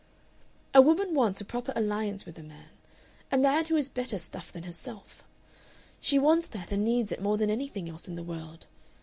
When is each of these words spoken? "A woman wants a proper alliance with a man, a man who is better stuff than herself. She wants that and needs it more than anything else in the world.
"A 0.73 0.81
woman 0.81 1.13
wants 1.13 1.41
a 1.41 1.45
proper 1.45 1.71
alliance 1.75 2.25
with 2.25 2.39
a 2.39 2.41
man, 2.41 2.69
a 3.31 3.37
man 3.37 3.65
who 3.65 3.75
is 3.75 3.87
better 3.87 4.17
stuff 4.17 4.51
than 4.51 4.63
herself. 4.63 5.23
She 5.99 6.17
wants 6.17 6.47
that 6.47 6.71
and 6.71 6.83
needs 6.83 7.11
it 7.11 7.21
more 7.21 7.37
than 7.37 7.51
anything 7.51 7.87
else 7.87 8.07
in 8.07 8.15
the 8.15 8.23
world. 8.23 8.65